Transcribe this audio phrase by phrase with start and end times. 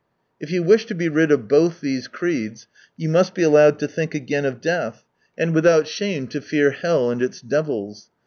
[0.39, 2.65] If you wish to be rid of both these creeds
[2.97, 5.05] you must be allowed to think again of death,
[5.37, 8.09] and without shame to fear hell and its devils.